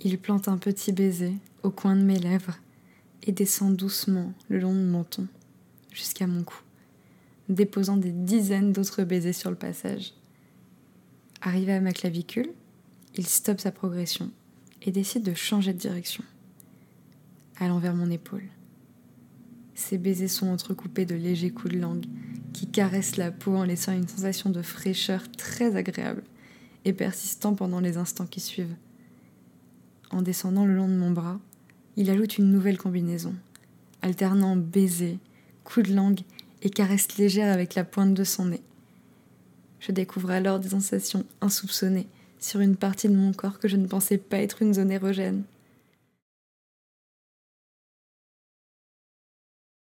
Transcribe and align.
Il 0.00 0.18
plante 0.18 0.46
un 0.46 0.58
petit 0.58 0.92
baiser 0.92 1.34
au 1.62 1.70
coin 1.70 1.96
de 1.96 2.02
mes 2.02 2.18
lèvres 2.18 2.58
et 3.24 3.32
descend 3.32 3.74
doucement 3.74 4.32
le 4.48 4.60
long 4.60 4.72
de 4.72 4.78
mon 4.78 4.98
menton 4.98 5.26
jusqu'à 5.92 6.28
mon 6.28 6.44
cou, 6.44 6.60
déposant 7.48 7.96
des 7.96 8.12
dizaines 8.12 8.72
d'autres 8.72 9.02
baisers 9.02 9.32
sur 9.32 9.50
le 9.50 9.56
passage. 9.56 10.14
Arrivé 11.40 11.72
à 11.72 11.80
ma 11.80 11.92
clavicule, 11.92 12.50
il 13.16 13.26
stoppe 13.26 13.60
sa 13.60 13.72
progression 13.72 14.30
et 14.82 14.92
décide 14.92 15.24
de 15.24 15.34
changer 15.34 15.72
de 15.72 15.78
direction, 15.78 16.22
allant 17.58 17.80
vers 17.80 17.94
mon 17.94 18.10
épaule. 18.10 18.48
Ses 19.74 19.98
baisers 19.98 20.28
sont 20.28 20.48
entrecoupés 20.48 21.06
de 21.06 21.16
légers 21.16 21.50
coups 21.50 21.74
de 21.74 21.80
langue 21.80 22.06
qui 22.52 22.68
caressent 22.68 23.16
la 23.16 23.32
peau 23.32 23.56
en 23.56 23.64
laissant 23.64 23.92
une 23.92 24.08
sensation 24.08 24.50
de 24.50 24.62
fraîcheur 24.62 25.30
très 25.32 25.74
agréable 25.74 26.22
et 26.84 26.92
persistant 26.92 27.54
pendant 27.54 27.80
les 27.80 27.96
instants 27.96 28.26
qui 28.26 28.40
suivent. 28.40 28.76
En 30.10 30.22
descendant 30.22 30.64
le 30.64 30.74
long 30.74 30.88
de 30.88 30.94
mon 30.94 31.10
bras, 31.10 31.38
il 31.96 32.10
ajoute 32.10 32.38
une 32.38 32.50
nouvelle 32.50 32.78
combinaison, 32.78 33.34
alternant 34.02 34.56
baisers, 34.56 35.18
coups 35.64 35.88
de 35.88 35.94
langue 35.94 36.20
et 36.62 36.70
caresses 36.70 37.18
légères 37.18 37.52
avec 37.52 37.74
la 37.74 37.84
pointe 37.84 38.14
de 38.14 38.24
son 38.24 38.46
nez. 38.46 38.62
Je 39.80 39.92
découvre 39.92 40.30
alors 40.30 40.60
des 40.60 40.70
sensations 40.70 41.24
insoupçonnées 41.40 42.08
sur 42.40 42.60
une 42.60 42.76
partie 42.76 43.08
de 43.08 43.16
mon 43.16 43.32
corps 43.32 43.58
que 43.58 43.68
je 43.68 43.76
ne 43.76 43.86
pensais 43.86 44.18
pas 44.18 44.38
être 44.38 44.62
une 44.62 44.74
zone 44.74 44.90
érogène. 44.90 45.44